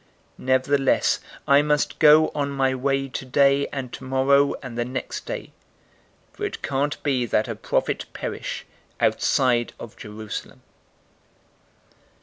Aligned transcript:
013:033 0.39 0.45
Nevertheless 0.47 1.19
I 1.47 1.61
must 1.61 1.99
go 1.99 2.31
on 2.33 2.49
my 2.49 2.73
way 2.73 3.07
today 3.07 3.67
and 3.67 3.93
tomorrow 3.93 4.55
and 4.63 4.75
the 4.75 4.83
next 4.83 5.27
day, 5.27 5.51
for 6.33 6.43
it 6.43 6.63
can't 6.63 7.03
be 7.03 7.27
that 7.27 7.47
a 7.47 7.53
prophet 7.53 8.05
perish 8.11 8.65
outside 8.99 9.73
of 9.79 9.95
Jerusalem.' 9.95 10.63